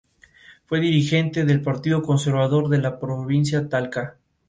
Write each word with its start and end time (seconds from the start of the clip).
Fue 0.65 0.79
dirigente 0.79 1.45
del 1.45 1.61
partido 1.61 2.01
conservador 2.01 2.63
por 2.63 2.79
la 2.79 2.97
provincia 2.99 3.61
de 3.61 3.67
Talca. 3.69 4.17